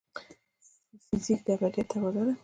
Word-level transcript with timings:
فزیک 1.07 1.39
د 1.45 1.47
ابدیت 1.55 1.87
دروازه 1.91 2.21
ده. 2.27 2.33